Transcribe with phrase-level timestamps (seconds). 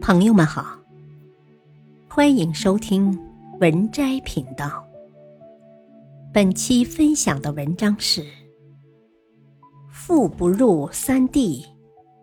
[0.00, 0.78] 朋友们好，
[2.08, 3.16] 欢迎收听
[3.60, 4.82] 文摘频道。
[6.32, 8.24] 本期分享的文章是：
[9.92, 11.66] 富不入三地，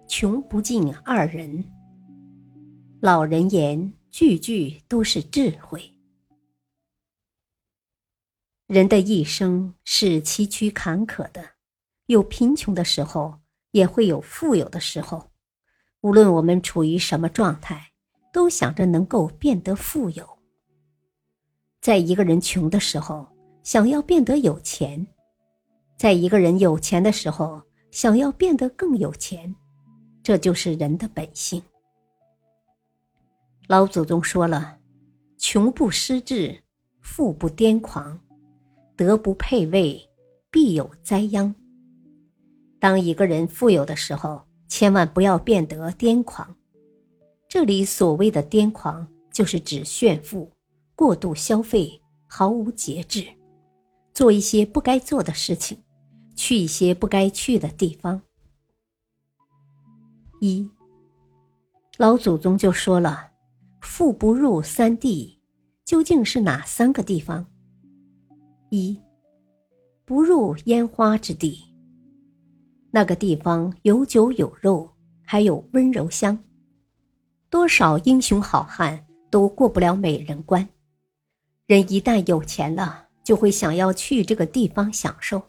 [0.08, 1.63] 穷不进二人。
[3.00, 5.94] 老人言，句句都是智慧。
[8.66, 11.52] 人的一生是崎岖坎坷的，
[12.07, 13.39] 有贫穷的时候，
[13.71, 15.30] 也会有富有的时候。
[16.02, 17.91] 无论我们处于什么状态，
[18.31, 20.27] 都想着能够变得富有。
[21.81, 23.27] 在一个人穷的时候，
[23.63, 25.05] 想要变得有钱；
[25.98, 29.53] 在一个人有钱的时候，想要变得更有钱。
[30.22, 31.62] 这就是人的本性。
[33.67, 34.77] 老祖宗说了
[35.38, 36.61] ：“穷不失志，
[37.00, 38.20] 富不癫狂，
[38.95, 40.09] 德不配位，
[40.52, 41.53] 必有灾殃。”
[42.80, 46.55] 当一个人富有的时候，千万不要变得癫狂。
[47.48, 50.52] 这里所谓的癫狂，就是指炫富、
[50.95, 53.25] 过度消费、毫无节制，
[54.14, 55.77] 做一些不该做的事情，
[56.36, 58.22] 去一些不该去的地方。
[60.42, 60.70] 一，
[61.97, 63.31] 老祖宗就说了
[63.81, 65.39] ：“富不入三地，
[65.86, 67.47] 究竟是哪三个地方？
[68.70, 69.02] 一，
[70.05, 71.64] 不入烟花之地。”
[72.98, 74.90] 那个地方有酒有肉，
[75.23, 76.36] 还有温柔乡。
[77.48, 80.67] 多少英雄好汉都过不了美人关。
[81.67, 85.39] 人一旦有钱了，就会想要去这个地方享受。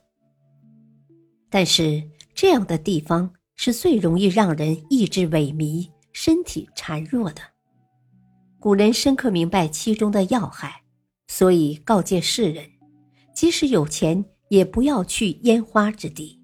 [1.48, 7.40] 但是这样的地方是最容易让人意志萎靡、身体孱弱的。
[8.60, 10.82] 古人深刻明白其中的要害，
[11.28, 12.68] 所以告诫世人：
[13.34, 16.37] 即使有钱，也不要去烟花之地。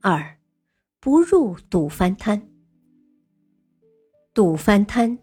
[0.00, 0.38] 二，
[1.00, 2.40] 不入赌翻滩。
[4.32, 5.18] 赌翻滩，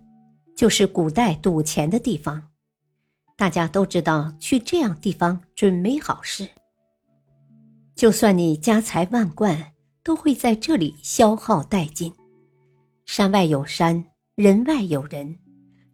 [0.54, 2.50] 就是古代赌钱的地方。
[3.38, 6.50] 大家都知道，去这样地方准没好事。
[7.96, 9.72] 就算你家财万贯，
[10.04, 12.14] 都会在这里消耗殆尽。
[13.06, 15.40] 山外有山，人外有人，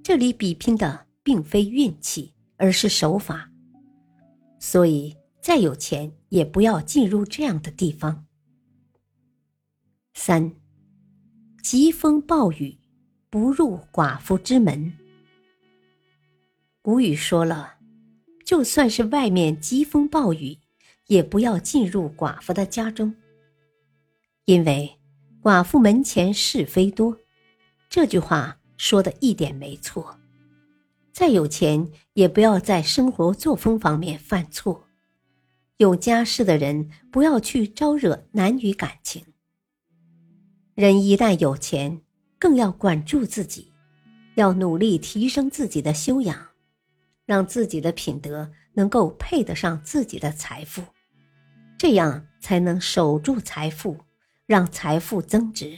[0.03, 3.47] 这里比拼的并非运气，而是手法。
[4.59, 8.25] 所以，再有钱也不要进入这样的地方。
[10.23, 10.51] 三，
[11.63, 12.77] 疾风暴雨，
[13.31, 14.93] 不入寡妇之门。
[16.83, 17.77] 古语说了，
[18.45, 20.59] 就算是外面疾风暴雨，
[21.07, 23.15] 也不要进入寡妇的家中，
[24.45, 24.95] 因为
[25.41, 27.17] 寡妇门前是非多。
[27.89, 30.19] 这句话说的一点没错。
[31.11, 34.87] 再有钱，也不要在生活作风方面犯错。
[35.77, 39.25] 有家室的人，不要去招惹男女感情。
[40.73, 42.01] 人一旦有钱，
[42.39, 43.71] 更要管住自己，
[44.35, 46.47] 要努力提升自己的修养，
[47.25, 50.81] 让自己的品德能够配得上自己的财富，
[51.77, 53.97] 这样才能守住财富，
[54.45, 55.77] 让财富增值。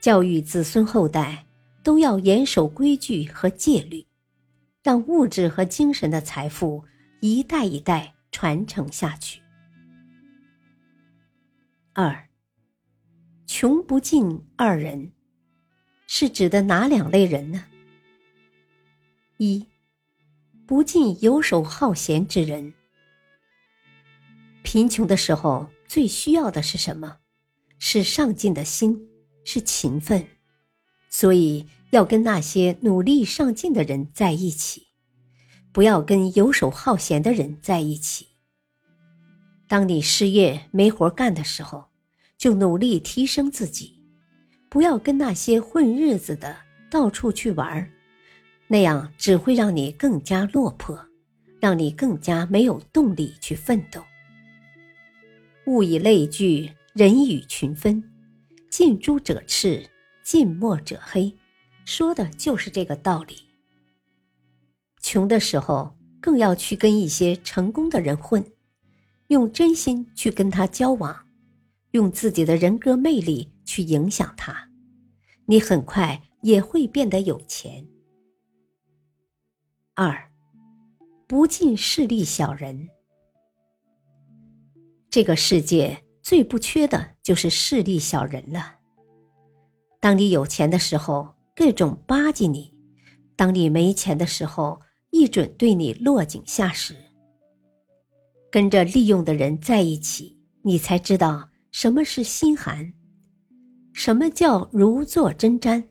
[0.00, 1.44] 教育子孙后代
[1.82, 4.06] 都要严守规矩和戒律，
[4.82, 6.82] 让物质和精神的财富
[7.20, 9.42] 一代一代传承下去。
[11.92, 12.23] 二。
[13.64, 15.10] 穷不进二人，
[16.06, 17.64] 是指的哪两类人呢？
[19.38, 19.64] 一，
[20.66, 22.74] 不进游手好闲之人。
[24.62, 27.20] 贫穷的时候最需要的是什么？
[27.78, 29.08] 是上进的心，
[29.46, 30.26] 是勤奋。
[31.08, 34.88] 所以要跟那些努力上进的人在一起，
[35.72, 38.26] 不要跟游手好闲的人在一起。
[39.66, 41.93] 当你失业没活干的时候。
[42.44, 43.98] 就努力提升自己，
[44.68, 46.54] 不要跟那些混日子的
[46.90, 47.90] 到处去玩儿，
[48.68, 50.94] 那样只会让你更加落魄，
[51.58, 54.04] 让你更加没有动力去奋斗。
[55.64, 58.04] 物以类聚，人以群分，
[58.68, 59.82] 近朱者赤，
[60.22, 61.34] 近墨者黑，
[61.86, 63.36] 说的就是这个道理。
[65.00, 68.44] 穷的时候，更要去跟一些成功的人混，
[69.28, 71.24] 用真心去跟他交往。
[71.94, 74.68] 用自己的人格魅力去影响他，
[75.46, 77.86] 你很快也会变得有钱。
[79.94, 80.28] 二，
[81.28, 82.88] 不近势利小人。
[85.08, 88.74] 这个世界最不缺的就是势利小人了。
[90.00, 92.74] 当你有钱的时候，各种巴结你；
[93.36, 94.80] 当你没钱的时候，
[95.10, 96.96] 一准对你落井下石。
[98.50, 101.50] 跟着利用的人在一起，你才知道。
[101.74, 102.92] 什么是心寒？
[103.92, 105.82] 什么叫如坐针毡？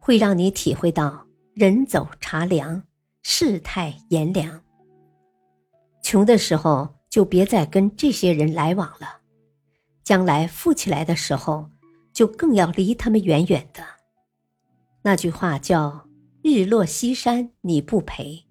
[0.00, 1.24] 会让你体会到
[1.54, 2.82] 人走茶凉，
[3.22, 4.60] 世态炎凉。
[6.02, 9.20] 穷的时候就别再跟这些人来往了，
[10.02, 11.70] 将来富起来的时候，
[12.12, 13.84] 就更要离他们远远的。
[15.02, 16.08] 那句话叫
[16.42, 18.44] “日落西山你不陪，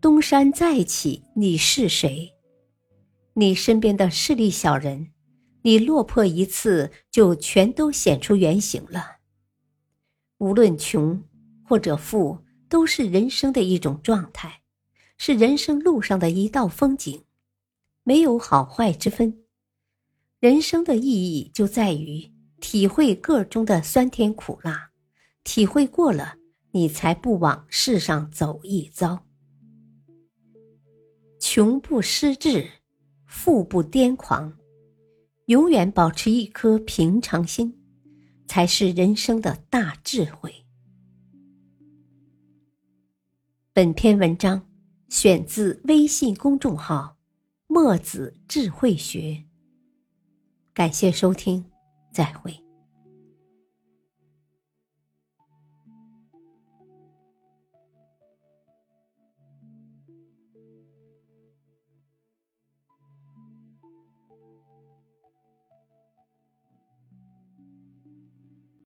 [0.00, 2.32] 东山再起你是谁？”
[3.34, 5.08] 你身边的势利小人，
[5.62, 9.18] 你落魄一次就全都显出原形了。
[10.38, 11.22] 无论穷
[11.64, 12.38] 或者富，
[12.68, 14.62] 都是人生的一种状态，
[15.18, 17.24] 是人生路上的一道风景，
[18.02, 19.44] 没有好坏之分。
[20.40, 24.90] 人生的意义就在于体会个中的酸甜苦辣，
[25.44, 26.36] 体会过了，
[26.72, 29.26] 你才不往世上走一遭。
[31.38, 32.68] 穷不失志。
[33.34, 34.52] 富不癫狂，
[35.46, 37.76] 永远保持一颗平常心，
[38.46, 40.64] 才是人生的大智慧。
[43.72, 44.68] 本篇文章
[45.08, 47.16] 选自微信公众号
[47.66, 49.44] “墨子智慧学”。
[50.72, 51.64] 感谢收听，
[52.12, 52.61] 再会。